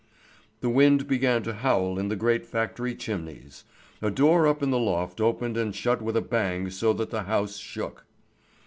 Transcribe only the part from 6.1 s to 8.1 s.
a bang so that the house shook.